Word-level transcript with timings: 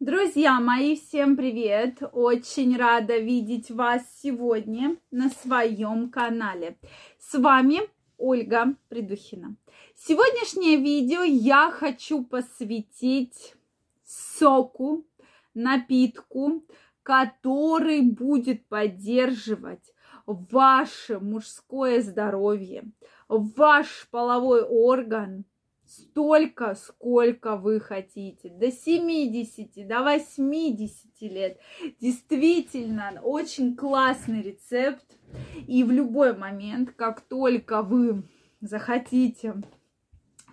Друзья 0.00 0.60
мои, 0.60 0.94
всем 0.94 1.36
привет! 1.36 1.98
Очень 2.12 2.76
рада 2.76 3.18
видеть 3.18 3.68
вас 3.72 4.02
сегодня 4.22 4.96
на 5.10 5.28
своем 5.28 6.08
канале. 6.08 6.78
С 7.18 7.36
вами 7.36 7.80
Ольга 8.16 8.76
Придухина. 8.88 9.56
Сегодняшнее 9.96 10.76
видео 10.76 11.22
я 11.22 11.72
хочу 11.72 12.22
посвятить 12.22 13.56
соку, 14.04 15.04
напитку, 15.52 16.64
который 17.02 18.02
будет 18.02 18.68
поддерживать 18.68 19.92
ваше 20.26 21.18
мужское 21.18 22.02
здоровье, 22.02 22.84
ваш 23.26 24.06
половой 24.12 24.62
орган, 24.62 25.44
столько, 25.88 26.74
сколько 26.74 27.56
вы 27.56 27.80
хотите, 27.80 28.50
до 28.50 28.70
70, 28.70 29.86
до 29.88 30.02
80 30.02 31.20
лет. 31.22 31.58
Действительно, 32.00 33.20
очень 33.22 33.74
классный 33.74 34.42
рецепт. 34.42 35.06
И 35.66 35.82
в 35.84 35.90
любой 35.90 36.36
момент, 36.36 36.92
как 36.92 37.22
только 37.22 37.82
вы 37.82 38.22
захотите 38.60 39.54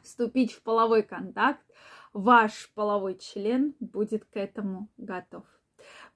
вступить 0.01 0.53
в 0.53 0.63
половой 0.63 1.03
контакт, 1.03 1.61
ваш 2.13 2.71
половой 2.73 3.17
член 3.17 3.75
будет 3.79 4.25
к 4.25 4.37
этому 4.37 4.89
готов. 4.97 5.43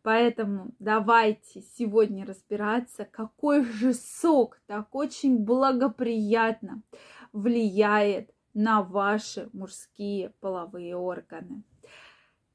Поэтому 0.01 0.71
давайте 0.79 1.61
сегодня 1.61 2.25
разбираться, 2.25 3.05
какой 3.05 3.65
же 3.65 3.93
сок 3.93 4.59
так 4.65 4.95
очень 4.95 5.39
благоприятно 5.39 6.81
влияет 7.33 8.31
на 8.53 8.81
ваши 8.81 9.49
мужские 9.53 10.33
половые 10.39 10.95
органы. 10.95 11.63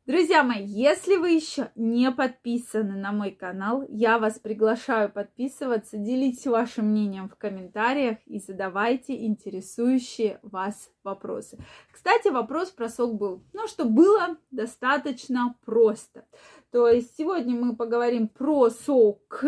Друзья 0.06 0.42
мои, 0.42 0.66
если 0.66 1.16
вы 1.16 1.30
еще 1.30 1.70
не 1.76 2.10
подписаны 2.10 2.94
на 2.94 3.10
мой 3.10 3.30
канал, 3.30 3.86
я 3.88 4.18
вас 4.18 4.38
приглашаю 4.38 5.10
подписываться, 5.10 5.96
делитесь 5.96 6.46
вашим 6.46 6.90
мнением 6.90 7.30
в 7.30 7.36
комментариях 7.36 8.18
и 8.26 8.38
задавайте 8.38 9.24
интересующие 9.24 10.40
вас 10.42 10.90
вопросы. 11.04 11.56
Кстати, 11.90 12.28
вопрос 12.28 12.68
про 12.68 12.90
сок 12.90 13.14
был, 13.14 13.44
ну, 13.54 13.66
что 13.66 13.86
было 13.86 14.36
достаточно 14.50 15.56
просто. 15.64 16.26
То 16.70 16.86
есть 16.86 17.16
сегодня 17.16 17.56
мы 17.56 17.74
поговорим 17.74 18.28
про 18.28 18.68
сок 18.68 19.42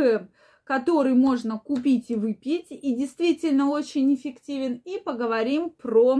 который 0.66 1.14
можно 1.14 1.60
купить 1.60 2.10
и 2.10 2.16
выпить, 2.16 2.66
и 2.70 2.96
действительно 2.96 3.70
очень 3.70 4.12
эффективен. 4.12 4.82
И 4.84 4.98
поговорим 4.98 5.70
про 5.70 6.18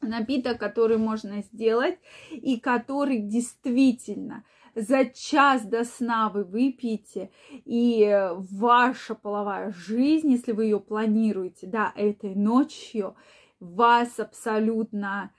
напиток, 0.00 0.58
который 0.58 0.98
можно 0.98 1.42
сделать, 1.42 1.98
и 2.30 2.58
который 2.58 3.18
действительно 3.18 4.44
за 4.74 5.06
час 5.06 5.62
до 5.64 5.84
сна 5.84 6.28
вы 6.28 6.44
выпьете, 6.44 7.30
и 7.50 8.28
ваша 8.32 9.14
половая 9.14 9.72
жизнь, 9.72 10.30
если 10.30 10.52
вы 10.52 10.64
ее 10.64 10.80
планируете, 10.80 11.66
да, 11.66 11.92
этой 11.96 12.34
ночью, 12.34 13.16
вас 13.60 14.20
абсолютно 14.20 15.32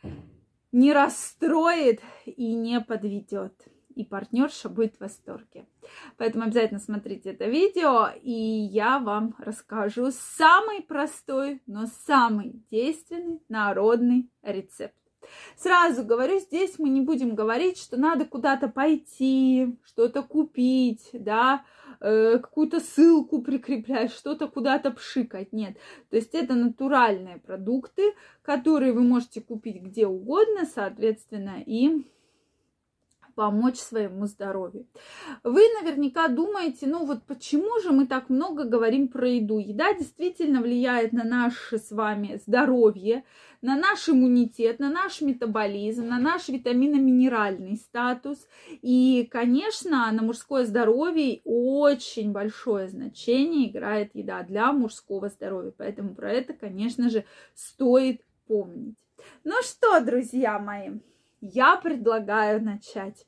не 0.71 0.93
расстроит 0.93 2.01
и 2.25 2.53
не 2.53 2.81
подведет 2.81 3.53
и 3.99 4.05
партнерша 4.05 4.69
будет 4.69 4.95
в 4.95 5.01
восторге. 5.01 5.65
Поэтому 6.15 6.45
обязательно 6.45 6.79
смотрите 6.79 7.31
это 7.31 7.45
видео, 7.45 8.07
и 8.21 8.31
я 8.31 8.97
вам 8.99 9.35
расскажу 9.39 10.11
самый 10.11 10.81
простой, 10.81 11.61
но 11.67 11.85
самый 12.07 12.63
действенный 12.71 13.41
народный 13.49 14.29
рецепт. 14.41 14.95
Сразу 15.57 16.05
говорю, 16.05 16.39
здесь 16.39 16.79
мы 16.79 16.87
не 16.87 17.01
будем 17.01 17.35
говорить, 17.35 17.77
что 17.77 17.97
надо 17.97 18.23
куда-то 18.23 18.69
пойти, 18.69 19.77
что-то 19.83 20.23
купить, 20.23 21.09
да, 21.11 21.65
э, 21.99 22.39
какую-то 22.39 22.79
ссылку 22.79 23.41
прикреплять, 23.41 24.13
что-то 24.13 24.47
куда-то 24.47 24.91
пшикать. 24.91 25.51
Нет. 25.51 25.77
То 26.09 26.15
есть 26.15 26.33
это 26.33 26.53
натуральные 26.53 27.39
продукты, 27.39 28.13
которые 28.43 28.93
вы 28.93 29.01
можете 29.01 29.41
купить 29.41 29.81
где 29.81 30.07
угодно, 30.07 30.65
соответственно, 30.65 31.61
и 31.65 32.07
помочь 33.39 33.77
своему 33.77 34.25
здоровью. 34.25 34.85
Вы 35.45 35.61
наверняка 35.79 36.27
думаете, 36.27 36.87
ну 36.87 37.05
вот 37.05 37.23
почему 37.23 37.79
же 37.79 37.93
мы 37.93 38.05
так 38.05 38.27
много 38.27 38.65
говорим 38.65 39.07
про 39.07 39.29
еду? 39.29 39.59
Еда 39.59 39.93
действительно 39.93 40.59
влияет 40.61 41.13
на 41.13 41.23
наше 41.23 41.77
с 41.77 41.89
вами 41.89 42.41
здоровье, 42.45 43.23
на 43.61 43.77
наш 43.77 44.09
иммунитет, 44.09 44.79
на 44.79 44.89
наш 44.89 45.21
метаболизм, 45.21 46.05
на 46.05 46.19
наш 46.19 46.49
витаминно-минеральный 46.49 47.77
статус. 47.77 48.45
И, 48.81 49.25
конечно, 49.31 50.11
на 50.11 50.21
мужское 50.21 50.65
здоровье 50.65 51.39
очень 51.45 52.33
большое 52.33 52.89
значение 52.89 53.69
играет 53.69 54.15
еда 54.15 54.43
для 54.43 54.73
мужского 54.73 55.29
здоровья. 55.29 55.71
Поэтому 55.77 56.13
про 56.13 56.29
это, 56.29 56.51
конечно 56.51 57.09
же, 57.09 57.23
стоит 57.55 58.21
помнить. 58.47 58.97
Ну 59.45 59.55
что, 59.61 60.01
друзья 60.01 60.59
мои, 60.59 60.99
я 61.41 61.77
предлагаю 61.77 62.61
начать 62.61 63.25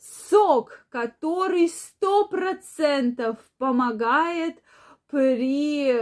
сок, 0.00 0.86
который 0.88 1.68
сто 1.68 2.26
процентов 2.26 3.38
помогает 3.58 4.56
при 5.10 5.92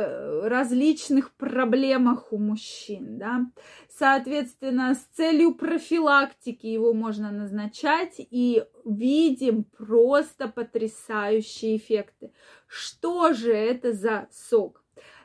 различных 0.46 1.32
проблемах 1.32 2.32
у 2.32 2.38
мужчин, 2.38 3.18
да. 3.18 3.46
Соответственно, 3.88 4.94
с 4.94 5.16
целью 5.16 5.54
профилактики 5.54 6.66
его 6.66 6.92
можно 6.92 7.30
назначать 7.30 8.16
и 8.18 8.64
видим 8.84 9.64
просто 9.64 10.48
потрясающие 10.48 11.78
эффекты. 11.78 12.32
Что 12.66 13.32
же 13.32 13.52
это 13.52 13.92
за 13.92 14.28
сок? 14.30 14.84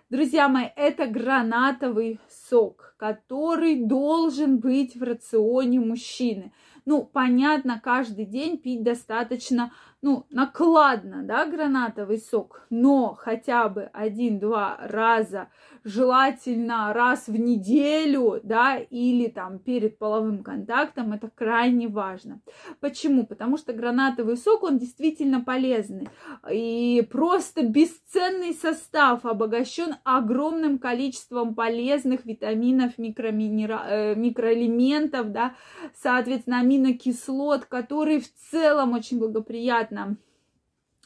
Друзья 0.09 0.47
мои, 0.47 0.67
это 0.75 1.07
гранатовый 1.07 2.19
сок, 2.29 2.95
который 2.97 3.75
должен 3.83 4.59
быть 4.59 4.95
в 4.95 5.03
рационе 5.03 5.79
мужчины. 5.79 6.53
Ну, 6.85 7.03
понятно, 7.05 7.79
каждый 7.81 8.25
день 8.25 8.57
пить 8.57 8.83
достаточно, 8.83 9.71
ну, 10.03 10.25
накладно, 10.31 11.23
да, 11.23 11.45
гранатовый 11.45 12.17
сок, 12.17 12.67
но 12.69 13.15
хотя 13.17 13.69
бы 13.69 13.89
один-два 13.93 14.77
раза, 14.81 15.47
желательно 15.85 16.91
раз 16.93 17.27
в 17.27 17.37
неделю, 17.37 18.41
да, 18.43 18.77
или 18.77 19.29
там 19.29 19.59
перед 19.59 19.97
половым 19.97 20.43
контактом, 20.43 21.13
это 21.13 21.29
крайне 21.33 21.87
важно. 21.87 22.41
Почему? 22.81 23.25
Потому 23.25 23.55
что 23.55 23.71
гранатовый 23.71 24.35
сок, 24.35 24.63
он 24.63 24.77
действительно 24.77 25.39
полезный, 25.39 26.09
и 26.51 27.07
просто 27.09 27.65
бесценный 27.65 28.53
состав 28.53 29.25
обогащен 29.25 29.95
огромным 30.03 30.79
количеством 30.79 31.55
полезных 31.55 32.25
витаминов, 32.25 32.97
микроминера... 32.97 33.85
э, 33.87 34.15
микроэлементов, 34.15 35.31
да, 35.31 35.55
соответственно, 35.95 36.59
аминокислот, 36.59 37.63
которые 37.65 38.19
в 38.19 38.29
целом 38.51 38.91
очень 38.91 39.17
благоприятно 39.93 40.17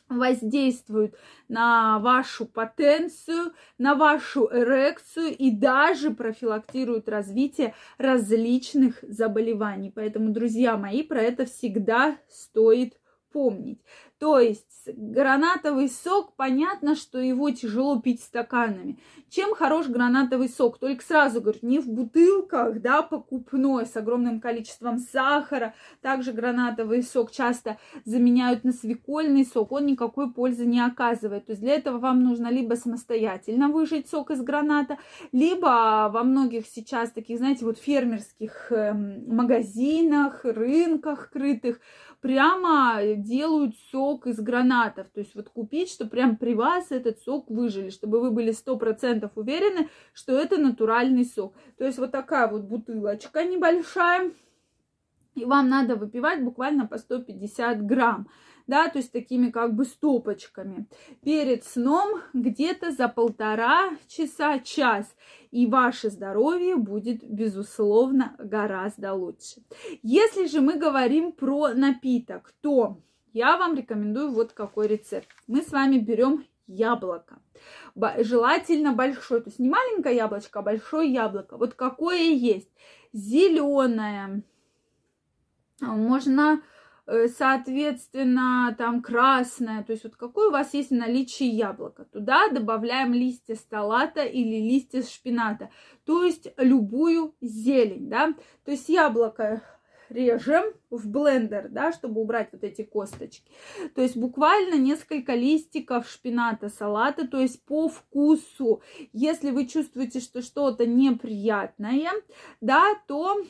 воздействуют 0.10 1.16
на 1.50 2.00
вашу 2.00 2.46
потенцию, 2.46 3.52
на 3.78 3.94
вашу 3.94 4.48
эрекцию 4.50 5.36
и 5.36 5.52
даже 5.52 6.12
профилактируют 6.12 7.10
развитие 7.10 7.76
различных 7.98 9.00
заболеваний. 9.02 9.92
Поэтому, 9.94 10.30
друзья 10.30 10.78
мои, 10.78 11.04
про 11.04 11.22
это 11.22 11.46
всегда 11.46 12.18
стоит 12.30 12.98
помнить. 13.34 13.82
То 14.20 14.40
есть 14.40 14.90
гранатовый 14.96 15.90
сок, 15.90 16.36
понятно, 16.36 16.96
что 16.96 17.20
его 17.20 17.52
тяжело 17.52 18.00
пить 18.00 18.24
стаканами. 18.24 18.98
Чем 19.30 19.54
хорош 19.54 19.88
гранатовый 19.88 20.50
сок? 20.50 20.80
Только 20.80 21.04
сразу 21.04 21.42
говорю, 21.42 21.60
не 21.62 21.80
в 21.80 21.88
бутылках, 21.88 22.82
да, 22.82 23.04
покупной, 23.04 23.86
с 23.86 23.96
огромным 23.96 24.40
количеством 24.40 24.98
сахара. 24.98 25.76
Также 26.02 26.32
гранатовый 26.32 27.04
сок 27.04 27.32
часто 27.32 27.78
заменяют 28.06 28.64
на 28.64 28.72
свекольный 28.72 29.46
сок, 29.46 29.72
он 29.72 29.86
никакой 29.86 30.32
пользы 30.32 30.66
не 30.66 30.80
оказывает. 30.80 31.46
То 31.46 31.52
есть 31.52 31.62
для 31.62 31.76
этого 31.76 32.00
вам 32.00 32.24
нужно 32.24 32.48
либо 32.48 32.74
самостоятельно 32.74 33.68
выжать 33.68 34.10
сок 34.10 34.32
из 34.32 34.42
граната, 34.42 34.98
либо 35.32 36.10
во 36.12 36.24
многих 36.24 36.66
сейчас 36.66 37.12
таких, 37.12 37.38
знаете, 37.38 37.66
вот 37.66 37.78
фермерских 37.78 38.72
эм, 38.72 39.24
магазинах, 39.28 40.44
рынках 40.44 41.30
крытых, 41.30 41.82
прямо 42.22 43.00
делают 43.16 43.76
сок 43.92 44.07
из 44.16 44.40
гранатов. 44.40 45.08
То 45.10 45.20
есть 45.20 45.36
вот 45.36 45.50
купить, 45.50 45.90
что 45.90 46.08
прям 46.08 46.38
при 46.38 46.54
вас 46.54 46.92
этот 46.92 47.20
сок 47.20 47.50
выжили, 47.50 47.90
чтобы 47.90 48.22
вы 48.22 48.32
были 48.32 48.52
сто 48.52 48.78
процентов 48.78 49.32
уверены, 49.36 49.90
что 50.14 50.38
это 50.38 50.58
натуральный 50.58 51.26
сок. 51.26 51.54
То 51.78 51.86
есть 51.86 51.98
вот 51.98 52.12
такая 52.12 52.48
вот 52.48 52.64
бутылочка 52.64 53.44
небольшая. 53.44 54.32
И 55.36 55.46
вам 55.46 55.70
надо 55.70 55.96
выпивать 55.96 56.42
буквально 56.42 56.88
по 56.88 56.98
150 56.98 57.86
грамм 57.86 58.28
да, 58.68 58.90
то 58.90 59.00
есть 59.00 59.12
такими 59.12 59.50
как 59.50 59.74
бы 59.74 59.86
стопочками. 59.86 60.88
Перед 61.24 61.64
сном 61.64 62.22
где-то 62.34 62.92
за 62.92 63.08
полтора 63.08 63.92
часа, 64.08 64.60
час. 64.60 65.16
И 65.52 65.66
ваше 65.66 66.10
здоровье 66.10 66.76
будет, 66.76 67.24
безусловно, 67.24 68.36
гораздо 68.38 69.14
лучше. 69.14 69.64
Если 70.04 70.46
же 70.48 70.60
мы 70.60 70.78
говорим 70.78 71.32
про 71.32 71.70
напиток, 71.70 72.54
то 72.62 73.02
я 73.34 73.58
вам 73.58 73.76
рекомендую 73.76 74.32
вот 74.32 74.54
какой 74.54 74.88
рецепт. 74.88 75.28
Мы 75.48 75.62
с 75.62 75.72
вами 75.72 75.98
берем 75.98 76.46
яблоко. 76.68 77.40
Желательно 78.20 78.94
большое, 78.94 79.42
то 79.42 79.50
есть 79.50 79.60
не 79.60 79.70
маленькое 79.70 80.16
яблочко, 80.16 80.60
а 80.60 80.64
большое 80.64 81.12
яблоко. 81.12 81.58
Вот 81.58 81.74
какое 81.74 82.20
есть. 82.20 82.70
Зеленое. 83.14 84.44
Можно 85.80 86.62
Э, 87.08 87.30
соответственно, 87.30 88.76
там 88.78 89.02
красное, 89.02 89.82
то 89.82 89.94
есть 89.94 90.04
вот 90.04 90.18
какое 90.18 90.50
у 90.50 90.52
вас 90.52 90.74
есть 90.74 90.92
наличие 90.92 91.50
яблока. 91.50 92.04
Туда 92.04 92.50
добавляем 92.50 93.14
листья 93.14 93.58
салата 93.70 94.26
или 94.26 94.58
листья 94.58 95.02
шпината, 95.02 95.70
то 96.06 96.24
есть 96.24 96.50
любую 96.58 97.34
зелень, 97.40 98.10
да. 98.10 98.34
То 98.66 98.72
есть 98.72 98.90
яблоко 98.90 99.64
режем 100.10 100.66
в 100.90 101.08
блендер, 101.10 101.70
да, 101.70 101.92
чтобы 101.92 102.22
убрать 102.22 102.50
вот 102.52 102.64
эти 102.64 102.84
косточки. 102.84 103.52
То 103.96 104.02
есть 104.02 104.18
буквально 104.18 104.76
несколько 104.76 105.36
листиков 105.36 106.10
шпината, 106.10 106.70
салата, 106.70 107.28
то 107.28 107.40
есть 107.40 107.64
по 107.66 107.88
вкусу. 107.90 108.82
Если 109.14 109.52
вы 109.52 109.68
чувствуете, 109.68 110.20
что 110.20 110.42
что-то 110.42 110.86
неприятное, 110.86 112.12
да, 112.62 112.84
то 113.08 113.44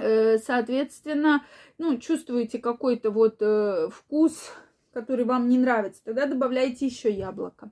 Э, 0.00 0.38
соответственно, 0.38 1.44
ну, 1.78 1.98
чувствуете 1.98 2.58
какой-то 2.58 3.10
вот 3.10 3.38
э, 3.40 3.88
вкус, 3.90 4.52
который 4.92 5.24
вам 5.24 5.48
не 5.48 5.58
нравится, 5.58 6.02
тогда 6.04 6.26
добавляйте 6.26 6.86
еще 6.86 7.10
яблоко. 7.10 7.70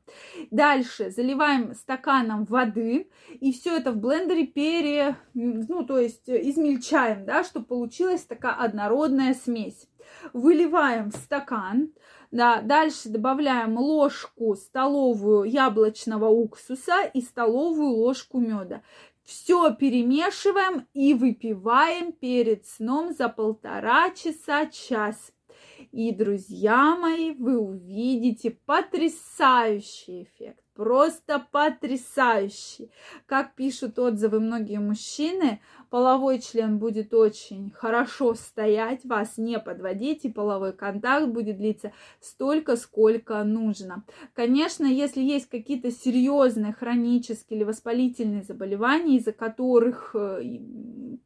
Дальше 0.51 1.11
заливаем 1.11 1.75
стаканом 1.75 2.45
воды 2.45 3.09
и 3.41 3.53
все 3.53 3.77
это 3.77 3.93
в 3.93 3.97
блендере 3.97 4.47
пере, 4.47 5.17
ну, 5.35 5.85
то 5.85 5.99
есть 5.99 6.29
измельчаем, 6.29 7.25
да, 7.25 7.45
чтобы 7.45 7.67
получилась 7.67 8.25
такая 8.25 8.55
однородная 8.55 9.35
смесь. 9.35 9.89
Выливаем 10.33 11.11
в 11.11 11.17
стакан, 11.17 11.93
да, 12.31 12.61
дальше 12.61 13.09
добавляем 13.09 13.77
ложку 13.77 14.55
столовую 14.55 15.45
яблочного 15.45 16.29
уксуса 16.29 17.03
и 17.13 17.21
столовую 17.21 17.91
ложку 17.91 18.39
меда. 18.39 18.83
Все 19.25 19.75
перемешиваем 19.75 20.87
и 20.95 21.13
выпиваем 21.13 22.13
перед 22.13 22.65
сном 22.67 23.13
за 23.13 23.29
полтора 23.29 24.11
часа, 24.11 24.67
час. 24.67 25.33
И, 25.93 26.13
друзья 26.13 26.97
мои, 26.97 27.33
вы 27.33 27.59
увидите 27.59 28.51
потрясающий 28.67 30.25
эффект. 30.25 30.61
Просто 30.77 31.43
потрясающий. 31.53 32.91
Как 33.25 33.55
пишут 33.55 33.99
отзывы 33.99 34.41
многие 34.41 34.79
мужчины, 34.79 35.61
половой 35.89 36.39
член 36.39 36.79
будет 36.79 37.15
очень 37.15 37.71
хорошо 37.71 38.35
стоять, 38.35 39.03
вас 39.07 39.39
не 39.39 39.59
подводить, 39.59 40.27
и 40.27 40.31
половой 40.31 40.75
контакт 40.75 41.29
будет 41.29 41.57
длиться 41.57 41.93
столько, 42.21 42.77
сколько 42.77 43.43
нужно. 43.43 44.05
Конечно, 44.35 44.85
если 44.85 45.23
есть 45.23 45.49
какие-то 45.49 45.91
серьезные 45.91 46.75
хронические 46.75 47.61
или 47.61 47.65
воспалительные 47.65 48.43
заболевания, 48.43 49.17
из-за 49.17 49.33
которых 49.33 50.11
э, 50.15 50.43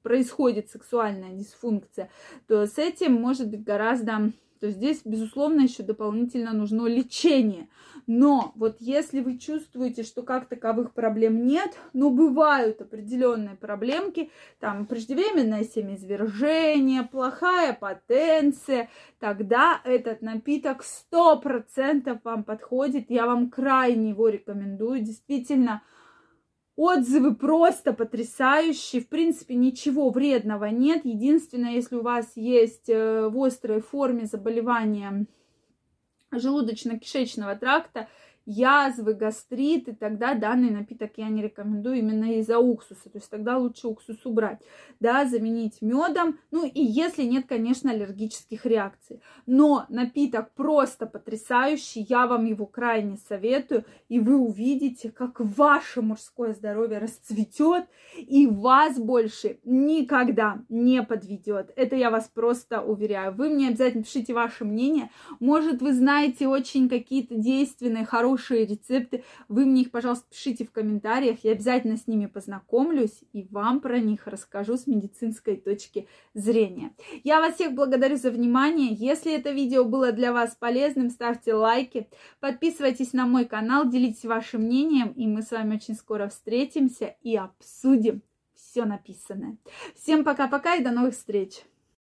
происходит 0.02 0.70
сексуальная 0.70 1.32
дисфункция, 1.32 2.10
то 2.46 2.66
с 2.66 2.78
этим 2.78 3.14
может 3.14 3.48
быть 3.48 3.64
гораздо 3.64 4.32
то 4.60 4.70
здесь, 4.70 5.00
безусловно, 5.06 5.62
еще 5.62 5.82
дополнительно 5.82 6.52
нужно 6.52 6.86
лечение. 6.86 7.68
Но 8.06 8.52
вот 8.56 8.76
если 8.80 9.20
вы 9.20 9.38
чувствуете, 9.38 10.02
что 10.02 10.22
как 10.22 10.48
таковых 10.48 10.92
проблем 10.92 11.46
нет, 11.46 11.78
но 11.94 12.10
бывают 12.10 12.82
определенные 12.82 13.56
проблемки, 13.56 14.30
там 14.58 14.84
преждевременное 14.84 15.64
семяизвержение, 15.64 17.04
плохая 17.04 17.72
потенция, 17.72 18.90
тогда 19.18 19.80
этот 19.84 20.20
напиток 20.20 20.82
100% 20.82 22.20
вам 22.22 22.44
подходит. 22.44 23.06
Я 23.08 23.24
вам 23.24 23.48
крайне 23.48 24.10
его 24.10 24.28
рекомендую. 24.28 25.00
Действительно, 25.00 25.82
Отзывы 26.76 27.34
просто 27.34 27.92
потрясающие. 27.92 29.02
В 29.02 29.08
принципе, 29.08 29.54
ничего 29.54 30.10
вредного 30.10 30.66
нет. 30.66 31.04
Единственное, 31.04 31.72
если 31.72 31.96
у 31.96 32.02
вас 32.02 32.32
есть 32.36 32.88
э, 32.88 33.28
в 33.28 33.42
острой 33.44 33.80
форме 33.80 34.24
заболевания 34.24 35.26
желудочно-кишечного 36.32 37.58
тракта, 37.58 38.08
язвы, 38.50 39.14
гастриты, 39.14 39.94
тогда 39.94 40.34
данный 40.34 40.70
напиток 40.70 41.12
я 41.16 41.28
не 41.28 41.42
рекомендую 41.42 41.98
именно 41.98 42.32
из-за 42.38 42.58
уксуса. 42.58 43.08
То 43.08 43.18
есть 43.18 43.30
тогда 43.30 43.56
лучше 43.56 43.86
уксус 43.86 44.18
убрать, 44.24 44.60
да, 44.98 45.24
заменить 45.24 45.80
медом. 45.80 46.38
Ну 46.50 46.66
и 46.66 46.82
если 46.82 47.22
нет, 47.22 47.46
конечно, 47.48 47.92
аллергических 47.92 48.66
реакций. 48.66 49.22
Но 49.46 49.86
напиток 49.88 50.52
просто 50.54 51.06
потрясающий, 51.06 52.04
я 52.08 52.26
вам 52.26 52.44
его 52.44 52.66
крайне 52.66 53.16
советую. 53.28 53.84
И 54.08 54.18
вы 54.18 54.36
увидите, 54.36 55.10
как 55.10 55.38
ваше 55.38 56.02
мужское 56.02 56.52
здоровье 56.54 56.98
расцветет 56.98 57.84
и 58.16 58.46
вас 58.46 58.98
больше 58.98 59.60
никогда 59.64 60.62
не 60.68 61.02
подведет. 61.02 61.72
Это 61.76 61.94
я 61.94 62.10
вас 62.10 62.28
просто 62.32 62.82
уверяю. 62.82 63.32
Вы 63.32 63.50
мне 63.50 63.68
обязательно 63.68 64.02
пишите 64.02 64.34
ваше 64.34 64.64
мнение. 64.64 65.10
Может, 65.38 65.80
вы 65.82 65.94
знаете 65.94 66.48
очень 66.48 66.88
какие-то 66.88 67.36
действенные, 67.36 68.04
хорошие 68.04 68.39
хорошие 68.40 68.66
рецепты, 68.66 69.24
вы 69.48 69.66
мне 69.66 69.82
их, 69.82 69.90
пожалуйста, 69.90 70.26
пишите 70.30 70.64
в 70.64 70.72
комментариях, 70.72 71.40
я 71.42 71.52
обязательно 71.52 71.96
с 71.96 72.06
ними 72.06 72.26
познакомлюсь 72.26 73.20
и 73.32 73.46
вам 73.50 73.80
про 73.80 73.98
них 74.00 74.26
расскажу 74.26 74.76
с 74.76 74.86
медицинской 74.86 75.56
точки 75.56 76.08
зрения. 76.34 76.92
Я 77.22 77.40
вас 77.40 77.54
всех 77.54 77.74
благодарю 77.74 78.16
за 78.16 78.30
внимание. 78.30 78.92
Если 78.92 79.34
это 79.34 79.50
видео 79.50 79.84
было 79.84 80.12
для 80.12 80.32
вас 80.32 80.56
полезным, 80.56 81.10
ставьте 81.10 81.54
лайки, 81.54 82.08
подписывайтесь 82.40 83.12
на 83.12 83.26
мой 83.26 83.44
канал, 83.44 83.88
делитесь 83.88 84.24
вашим 84.24 84.62
мнением, 84.62 85.12
и 85.12 85.26
мы 85.26 85.42
с 85.42 85.50
вами 85.50 85.76
очень 85.76 85.94
скоро 85.94 86.28
встретимся 86.28 87.16
и 87.22 87.36
обсудим 87.36 88.22
все 88.54 88.84
написанное. 88.84 89.56
Всем 89.94 90.24
пока-пока 90.24 90.76
и 90.76 90.84
до 90.84 90.90
новых 90.90 91.14
встреч! 91.14 91.64